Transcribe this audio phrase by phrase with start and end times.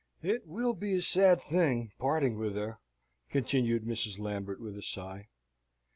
[0.23, 2.79] "It will be a sad thing, parting with her,"
[3.29, 4.17] continued Mrs.
[4.17, 5.27] Lambert, with a sigh.